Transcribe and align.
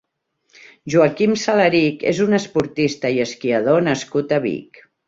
Joaquim 0.93 1.35
Salarich 1.43 2.07
és 2.15 2.23
un 2.27 2.35
esportista 2.41 3.17
i 3.19 3.25
esquiador 3.29 3.89
nascut 3.93 4.39
a 4.41 4.47
Vic. 4.51 4.87